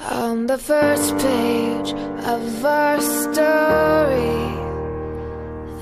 On 0.00 0.46
the 0.46 0.58
first 0.58 1.16
page 1.18 1.92
of 2.24 2.64
our 2.64 3.00
story, 3.00 4.50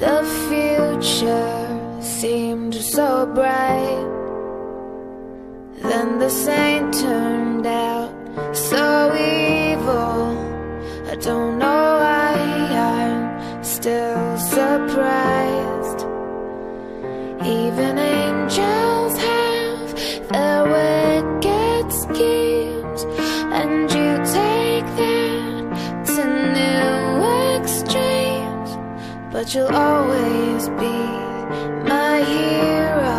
the 0.01 0.23
future 0.49 1.99
seemed 2.03 2.75
so 2.75 3.25
bright. 3.35 4.09
Then 5.83 6.19
the 6.19 6.29
saint 6.29 6.93
turned 6.93 7.67
out 7.67 8.13
so 8.55 9.15
evil. 9.15 10.37
I 11.11 11.17
don't 11.17 11.59
know 11.59 11.99
why 12.03 12.35
I'm 12.35 13.65
still 13.65 14.37
surprised. 14.37 16.07
Even 17.47 17.92
You'll 29.55 29.77
always 29.77 30.69
be 30.81 30.97
my 31.85 32.25
hero, 32.25 33.19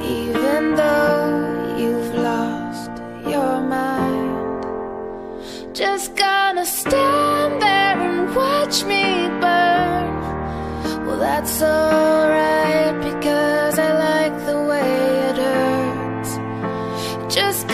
even 0.00 0.74
though 0.74 1.76
you've 1.76 2.14
lost 2.14 2.90
your 3.28 3.60
mind. 3.60 4.64
Just 5.74 6.16
gonna 6.16 6.64
stand 6.64 7.60
there 7.60 8.00
and 8.00 8.34
watch 8.34 8.84
me 8.84 9.28
burn. 9.42 11.04
Well, 11.04 11.18
that's 11.18 11.60
alright 11.60 12.98
because 13.02 13.78
I 13.78 13.92
like 14.08 14.46
the 14.46 14.62
way 14.64 14.92
it 15.28 15.36
hurts. 15.36 17.34
Just 17.34 17.68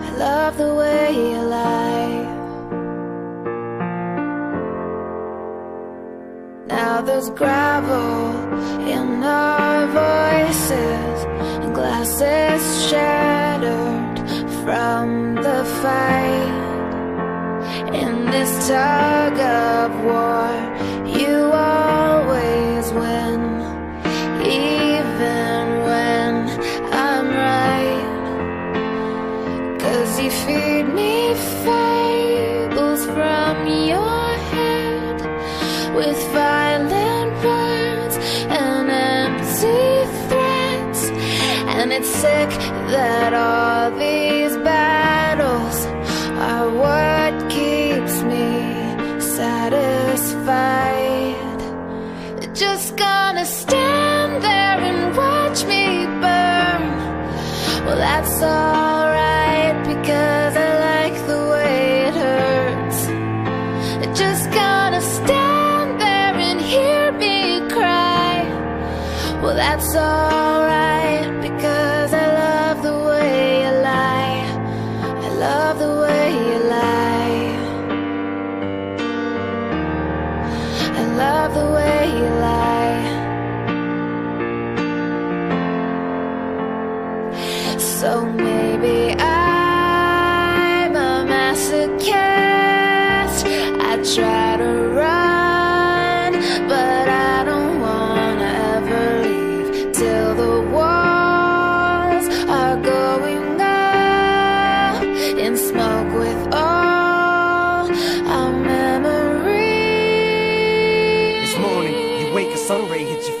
I 0.00 0.10
love 0.16 0.56
the 0.56 0.74
way 0.74 1.12
you 1.12 1.40
lie. 1.42 2.38
Now 6.68 7.00
there's 7.00 7.30
gravel 7.30 8.30
in 8.96 9.22
our 9.22 9.86
voices 10.02 11.24
and 11.62 11.74
glasses 11.74 12.62
shattered 12.88 14.18
from 14.64 15.34
the 15.36 15.64
fight. 15.82 16.66
In 18.02 18.26
this 18.26 18.68
tug 18.68 19.38
of 19.38 19.90
war, 20.04 20.77
with 35.94 36.18
violent 36.32 37.32
words 37.44 38.16
and 38.48 38.90
empty 38.90 40.06
threats. 40.28 41.02
And 41.76 41.92
it's 41.92 42.08
sick 42.08 42.50
that 42.94 43.32
all 43.34 43.90
these 43.98 44.56
battles 44.58 45.86
are 46.50 46.68
what 46.70 47.50
keeps 47.50 48.22
me 48.22 49.20
satisfied. 49.20 50.78
Just 52.54 52.96
gonna 52.96 53.46
stand 53.46 54.42
there 54.42 54.78
and 54.90 55.16
watch 55.16 55.64
me 55.64 56.06
burn. 56.22 56.82
Well, 57.84 57.96
that's 57.96 58.42
alright 58.42 59.76
because 59.86 60.56
I 60.56 60.70
like 60.90 61.16
the 61.26 61.40
way 61.52 62.08
it 62.08 62.14
hurts. 62.14 63.00
Just 64.18 64.50
gonna 64.50 64.67
that's 69.68 69.94
alright 69.94 70.97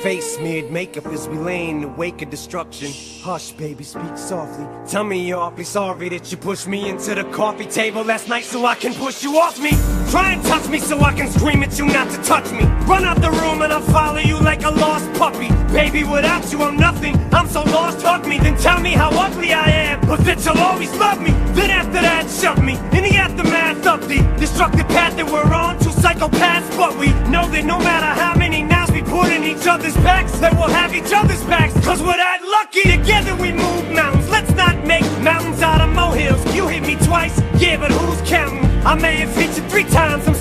face, 0.02 0.36
smeared 0.36 0.70
makeup 0.70 1.06
as 1.06 1.28
we 1.28 1.36
lay 1.38 1.68
in 1.68 1.80
the 1.80 1.88
wake 1.88 2.22
of 2.22 2.30
destruction. 2.30 2.90
Hush, 3.22 3.50
baby, 3.52 3.82
speak 3.82 4.16
softly. 4.16 4.66
Tell 4.86 5.04
me 5.04 5.26
you're 5.26 5.38
awfully 5.38 5.64
sorry 5.64 6.08
that 6.10 6.30
you 6.30 6.38
pushed 6.38 6.68
me 6.68 6.88
into 6.88 7.14
the 7.14 7.24
coffee 7.24 7.66
table 7.66 8.02
last 8.04 8.28
night 8.28 8.44
so 8.44 8.64
I 8.64 8.74
can 8.76 8.94
push 8.94 9.22
you 9.22 9.38
off 9.38 9.60
me. 9.60 9.70
Try 10.10 10.32
and 10.32 10.42
touch 10.44 10.68
me 10.68 10.78
so 10.78 11.00
I 11.00 11.12
can 11.14 11.28
scream 11.30 11.62
at 11.62 11.78
you 11.78 11.86
not 11.86 12.10
to 12.10 12.22
touch 12.22 12.50
me. 12.52 12.64
Run 12.86 13.04
out 13.04 13.20
the 13.20 13.30
room 13.30 13.62
and 13.62 13.72
I'll 13.72 13.80
follow 13.80 14.20
you 14.20 14.38
like 14.38 14.62
a 14.62 14.70
lost 14.70 15.12
puppy. 15.14 15.48
Baby, 15.72 16.04
without 16.04 16.50
you, 16.52 16.62
I'm 16.62 16.76
nothing. 16.76 17.16
I'm 17.32 17.48
so 17.48 17.62
lost, 17.64 18.02
hug 18.02 18.26
me, 18.26 18.38
then 18.38 18.56
tell 18.56 18.80
me 18.80 18.92
how 18.92 19.10
ugly 19.10 19.52
I 19.52 19.68
am. 19.68 20.00
But 20.06 20.20
that 20.20 20.44
you'll 20.44 20.58
always 20.58 20.94
love 20.96 21.20
me. 21.20 21.30
Then 21.58 21.70
after 21.70 22.00
that, 22.00 22.30
shove 22.30 22.62
me 22.62 22.74
in 22.96 23.04
the 23.04 23.16
aftermath 23.16 23.86
of 23.86 24.08
the 24.08 24.18
destructive 24.38 24.88
path 24.88 25.16
that 25.16 25.26
we're 25.26 25.52
on. 25.52 25.78
Two 25.80 25.90
psychopaths, 25.90 26.70
but 26.76 26.96
we 26.98 27.08
know 27.30 27.48
that 27.50 27.64
no 27.64 27.78
matter 27.78 28.07
each 29.48 29.66
other's 29.66 29.96
backs, 29.96 30.38
that 30.40 30.52
we'll 30.54 30.68
have 30.68 30.94
each 30.94 31.12
other's 31.12 31.42
backs. 31.44 31.72
Cause 31.84 32.00
we're 32.02 32.16
that 32.16 32.40
lucky. 32.44 32.82
Together 32.82 33.34
we 33.36 33.52
move 33.52 33.90
mountains. 33.90 34.28
Let's 34.30 34.52
not 34.54 34.84
make 34.84 35.04
mountains 35.22 35.62
out 35.62 35.80
of 35.80 35.90
molehills. 35.94 36.42
You 36.54 36.68
hit 36.68 36.82
me 36.82 36.96
twice, 36.96 37.40
yeah, 37.56 37.78
but 37.78 37.90
who's 37.90 38.20
counting? 38.28 38.64
I 38.84 38.94
may 38.94 39.16
have 39.16 39.34
hit 39.34 39.56
you 39.56 39.62
three 39.68 39.84
times. 39.84 40.28
I'm 40.28 40.34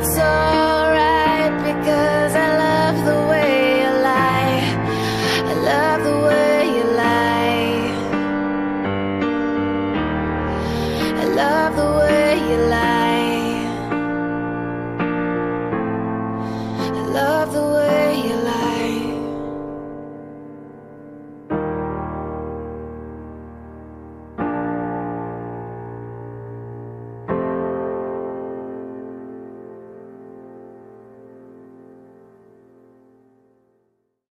It's 0.00 0.16
alright 0.16 1.54
because 1.64 2.32
I 2.36 2.48
love 2.64 3.04
the 3.04 3.18
way 3.30 3.80
you 3.82 3.90
lie. 4.10 4.60
I 5.50 5.54
love 5.70 6.00
the 6.04 6.16
way 6.28 6.56
you 6.76 6.84
lie. 7.02 7.80
I 11.18 11.24
love 11.40 11.74
the 11.74 11.90
way 11.98 12.28
you 12.48 12.58
lie. 12.76 13.56
I 16.78 17.00
love 17.18 17.52
the 17.52 17.64
way 17.74 18.22
you 18.24 18.36
lie. 18.36 18.57